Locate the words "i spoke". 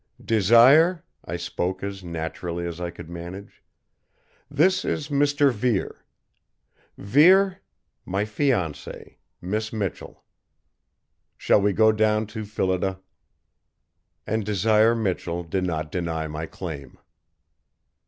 1.25-1.83